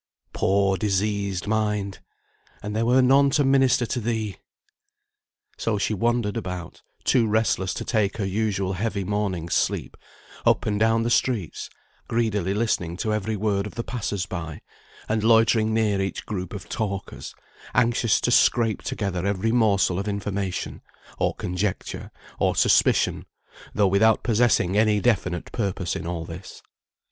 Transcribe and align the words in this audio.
Poor, 0.33 0.77
diseased 0.77 1.45
mind! 1.45 1.99
and 2.63 2.75
there 2.75 2.87
were 2.87 3.03
none 3.03 3.29
to 3.29 3.43
minister 3.43 3.85
to 3.85 3.99
thee! 3.99 4.37
So 5.59 5.77
she 5.77 5.93
wandered 5.93 6.35
about, 6.35 6.81
too 7.03 7.27
restless 7.27 7.71
to 7.75 7.85
take 7.85 8.17
her 8.17 8.25
usual 8.25 8.73
heavy 8.73 9.03
morning's 9.03 9.53
sleep, 9.53 9.95
up 10.43 10.65
and 10.65 10.79
down 10.79 11.03
the 11.03 11.11
streets, 11.11 11.69
greedily 12.07 12.55
listening 12.55 12.97
to 12.97 13.13
every 13.13 13.35
word 13.35 13.67
of 13.67 13.75
the 13.75 13.83
passers 13.83 14.25
by, 14.25 14.61
and 15.07 15.23
loitering 15.23 15.71
near 15.71 16.01
each 16.01 16.25
group 16.25 16.51
of 16.53 16.67
talkers, 16.67 17.35
anxious 17.75 18.19
to 18.21 18.31
scrape 18.31 18.81
together 18.81 19.23
every 19.27 19.51
morsel 19.51 19.99
of 19.99 20.07
information, 20.07 20.81
or 21.19 21.35
conjecture, 21.35 22.09
or 22.39 22.55
suspicion, 22.55 23.27
though 23.75 23.87
without 23.87 24.23
possessing 24.23 24.75
any 24.75 24.99
definite 24.99 25.51
purpose 25.51 25.95
in 25.95 26.07
all 26.07 26.25
this. 26.25 26.63